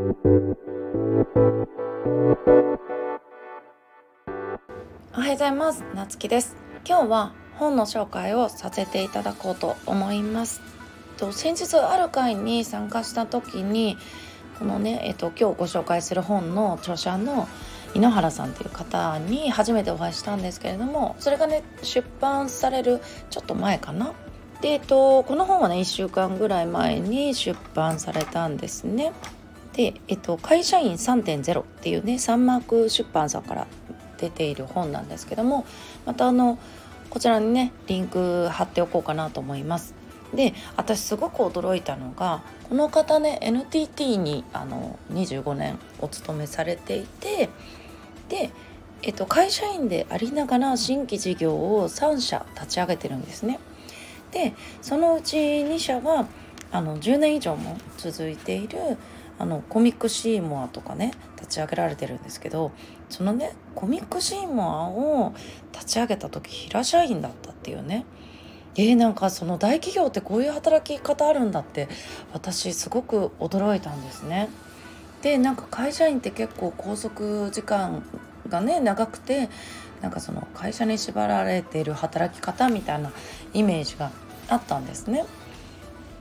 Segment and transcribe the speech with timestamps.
[0.00, 0.02] お
[5.12, 5.84] はようございます。
[5.94, 6.56] なつきです。
[6.88, 10.62] 今日は本の紹介をさせていただこうと思います。
[11.18, 13.98] と先日ある会に参加した時に
[14.58, 17.46] このね、えっと、今日ご紹介する本の著者の
[17.94, 24.14] 井ノ原さんという方に初めてお会いしたんですけれどもそれがね出版されるちょっと前かな。
[24.62, 29.12] で、えっと、この本はね1週間ぐらい前に出版されたんですね。
[29.80, 33.66] で、えっと、会社員3.0っていうねサンマーク出版さんから
[34.18, 35.64] 出ている本なんですけども
[36.04, 36.58] またあの
[37.08, 39.94] こちらにねリンク貼っておこうかなと思います。
[40.34, 47.48] で私すごく驚いたのがこの方ね NTT にあの25年お勤めされていて
[48.28, 48.50] で、
[49.02, 53.58] えっと、会社員でありながら新規事業を3社立ち上げてるんですね。
[54.30, 54.52] で
[54.82, 56.28] そのうち2社は
[56.70, 58.98] あの10年以上も続いている
[59.40, 62.72] あのコミックシーモアとかね立ち上げられてるんですけど
[63.08, 65.34] そのねコミックシーモアを
[65.72, 68.04] 立ち上げた時平社員だったっていうね
[68.76, 71.88] えー、なんかその大企業ってこういう働き方あるんだって
[72.34, 74.48] 私すごく驚いたんですね。
[75.22, 78.02] でなんか会社員って結構拘束時間
[78.48, 79.48] がね長くて
[80.02, 83.10] なんかその会社に縛られている働き方みたいな
[83.52, 84.12] イメージが
[84.48, 85.24] あったんですね。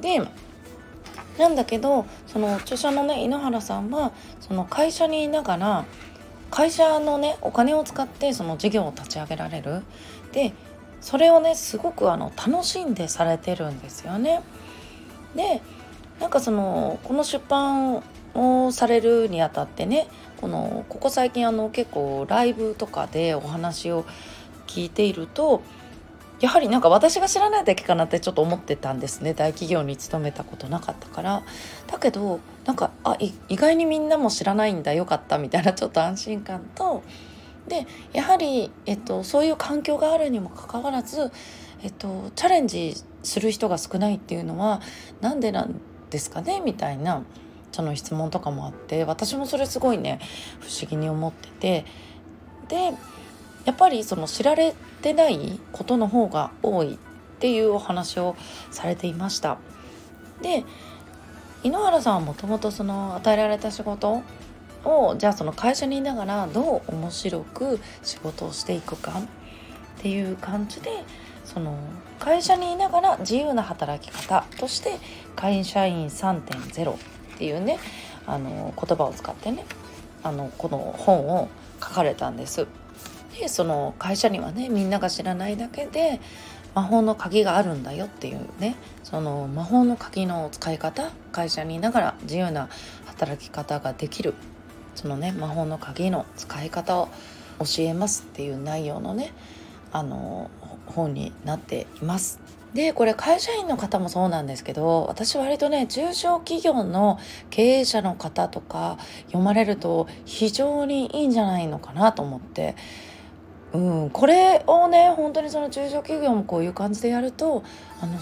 [0.00, 0.20] で
[1.38, 5.84] なんだけどその著者のね井ノ原さんはその会社にいながら
[6.50, 9.82] 会社のねお金を使ってその事業を立ち上げられる
[10.32, 10.52] で
[11.00, 14.42] それをねすごくあの楽しんでされてるんですよね。
[15.34, 15.62] で
[16.20, 18.02] なんかそのこの出版
[18.34, 20.06] をされるにあたってね
[20.40, 24.04] このここ最近あの結構ライブとかでお話を
[24.66, 25.62] 聞いていると
[26.42, 29.32] やはりなんか私が知らないだけかなってちょっと思ってたんですね。
[29.32, 31.44] 大企業に勤めたことなかったから。
[31.86, 37.04] だけどなんかあ意外にみんなも知らないんだよかったみたいなちょっと安心感と。
[37.68, 41.30] でやはり、えっと、そういう環境があるにもかかわらず、
[41.84, 44.80] えっと、チャレンジする人が少ないっていうのは
[45.20, 45.80] 何でなん
[46.10, 46.60] ですかね？
[46.60, 47.22] みたいな
[47.70, 50.18] その質問とかもあって私もそれすごいね
[50.58, 51.86] 不思議に思ってて。
[52.68, 52.94] で
[53.64, 56.98] やっぱりその知られてないことの方が多いっ
[57.38, 58.36] ていうお話を
[58.70, 59.58] されていました。
[60.42, 60.64] で
[61.62, 64.22] 井ノ原さんはもともとその与えられた仕事
[64.84, 70.90] をじゃあその会社にいながらどう面白く仕事をしていくかっていう感じで
[71.44, 71.78] その
[72.18, 74.98] 会社にいながら自由な働き方として
[75.36, 76.96] 会社員3.0っ
[77.38, 77.78] ていうね
[78.26, 79.64] あの言葉を使ってね
[80.24, 81.48] あのこの本を
[81.80, 82.66] 書かれたんです。
[83.38, 86.20] でその会社にはねみんなが知らないだけで
[86.74, 92.68] 魔法の鍵があるんだよっていうねその魔法の鍵の使い方会社にいながら自由な
[93.06, 94.34] 働き方ができる
[94.94, 97.08] そのね魔法の鍵の使い方を
[97.60, 99.32] 教えますっていう内容のね
[99.92, 100.50] あの
[100.86, 102.40] 本になっています。
[102.74, 107.18] でこれ会社員の方もそうなんですけど私割とね中小企業の
[107.50, 112.74] 経営者の方とか読まれると非常にいいんじゃないのかなと思って、
[113.72, 117.64] うん、これをね本当にその中小企業もこういう感じでやると
[118.00, 118.18] あの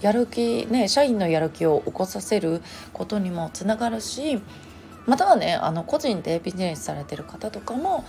[0.00, 2.62] やる気ね社員のやる気を起こさせる
[2.92, 4.40] ことにもつながるし
[5.06, 8.04] またはねあの個人でビジネスされてる方とかも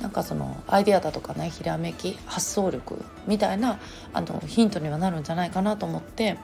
[0.00, 3.78] なんかそのアイデアだとかねひらめき発想力みたいな
[4.12, 6.36] あのヒントにはなるんじゃないかなと思って、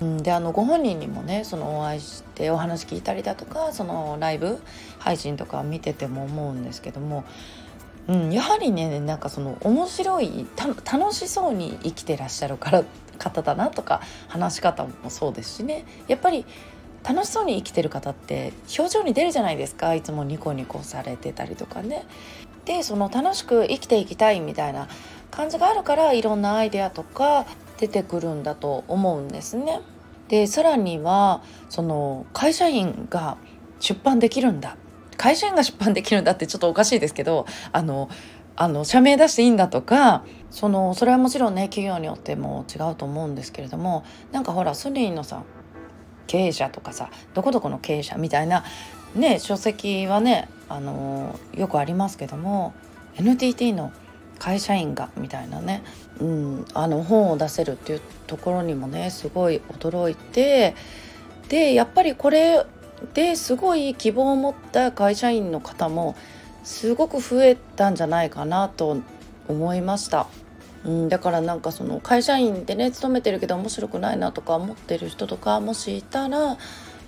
[0.00, 4.58] うん、であのご本人にもねそのお会いしてお話聞いたりだとかそのライブ
[4.98, 7.24] 配信とか見てても思うんですけども、
[8.08, 12.84] うん、やはりねなんかその面白い楽しそうに生きてらっしゃるから
[13.18, 16.44] 方だなとか話し方もそうですしねやっぱり
[17.08, 22.04] 楽しそうに生きてる方って表情に出るじゃないですかいつもニコニコされてたりとかね。
[22.64, 24.86] でその楽しく生きていきたいみたいな
[25.32, 27.44] 感じがあるからいろんなアイデアとか
[27.78, 29.80] 出てくるんだと思うんですね。
[30.28, 33.36] でさらにはその会社員が
[33.80, 34.76] 出版できるんだ
[35.22, 38.10] 会社員が出版できるんだってちょっとおかしいですけどあの
[38.56, 45.44] あの社名出していいんだとかそのそれはもちろんね企業によっても違うと思うんですけれどもなんかほらソニーのさ
[46.26, 48.64] 経営者とかさどこどこの経営者みたいな
[49.14, 52.74] ね書籍はねあのよくありますけども
[53.14, 53.92] NTT の
[54.40, 55.84] 会社員がみたいなね、
[56.18, 60.74] うん、あの本を出せるっていうところにもねすごい驚いて
[61.48, 62.66] でやっぱりこれ
[63.14, 66.16] ですごい希望を持った会社員の方も
[66.64, 68.98] すごく増えたんじゃないかなと
[69.48, 70.26] 思いました。
[70.84, 76.56] うん、だからなんかその会社員でね勤めてるけど面白くないなとか思ってる人とかもしいたら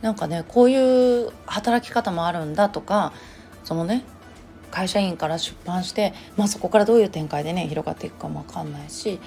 [0.00, 3.12] なんかねこういう働き方もあるんだとか
[3.64, 4.04] そのね
[4.70, 9.18] 会社員から出版して、まあ、そこからどういう展開でね広がっていくかも分かんないし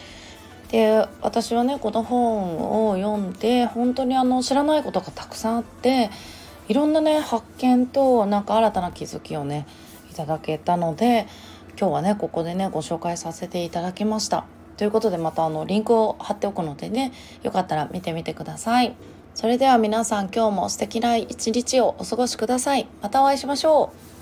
[0.72, 6.10] で私はねこの本を読んで本当にあの知らないことがたくさんあって
[6.68, 9.66] いろんなね発見となんか新たな気づきをね
[10.12, 11.28] いただけたので
[11.80, 14.46] 今日はねここでねご紹介させていただきました。
[14.78, 17.12] ということでまたあのリンクを貼っておくのでね
[17.42, 18.96] よかったら見てみてください。
[19.34, 22.88] それでは皆さん今日も素敵な一日をお過ごしください。
[23.02, 24.17] またお会いしましょう。